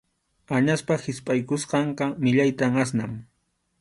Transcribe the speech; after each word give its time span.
Añaspa 0.59 0.95
hispʼaykusqanqa 1.03 2.07
millayta 2.25 2.71
asnan. 2.85 3.13